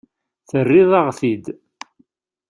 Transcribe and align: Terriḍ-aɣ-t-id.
Terriḍ-aɣ-t-id. 0.49 1.45